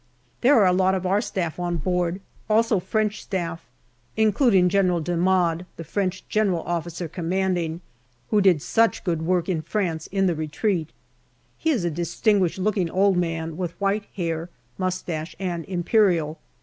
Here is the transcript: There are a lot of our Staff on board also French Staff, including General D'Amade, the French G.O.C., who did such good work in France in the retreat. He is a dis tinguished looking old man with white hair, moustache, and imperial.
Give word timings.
There 0.41 0.57
are 0.59 0.65
a 0.65 0.73
lot 0.73 0.95
of 0.95 1.05
our 1.05 1.21
Staff 1.21 1.59
on 1.59 1.77
board 1.77 2.21
also 2.49 2.79
French 2.79 3.21
Staff, 3.21 3.67
including 4.17 4.67
General 4.67 4.99
D'Amade, 4.99 5.67
the 5.77 5.83
French 5.83 6.27
G.O.C., 6.27 7.81
who 8.31 8.41
did 8.41 8.63
such 8.63 9.03
good 9.03 9.21
work 9.21 9.47
in 9.47 9.61
France 9.61 10.07
in 10.07 10.25
the 10.25 10.33
retreat. 10.33 10.89
He 11.59 11.69
is 11.69 11.85
a 11.85 11.91
dis 11.91 12.15
tinguished 12.15 12.57
looking 12.57 12.89
old 12.89 13.15
man 13.15 13.57
with 13.57 13.79
white 13.79 14.05
hair, 14.15 14.49
moustache, 14.79 15.35
and 15.39 15.65
imperial. 15.65 16.39